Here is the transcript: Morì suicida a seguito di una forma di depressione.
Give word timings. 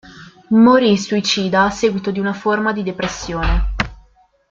Morì 0.47 0.97
suicida 0.97 1.65
a 1.65 1.69
seguito 1.69 2.09
di 2.09 2.19
una 2.19 2.33
forma 2.33 2.71
di 2.73 2.81
depressione. 2.81 3.75